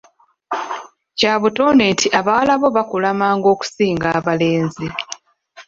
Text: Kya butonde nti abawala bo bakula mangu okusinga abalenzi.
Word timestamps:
Kya 1.17 1.33
butonde 1.41 1.85
nti 1.93 2.07
abawala 2.19 2.53
bo 2.61 2.67
bakula 2.75 3.09
mangu 3.19 3.47
okusinga 3.53 4.07
abalenzi. 4.19 4.87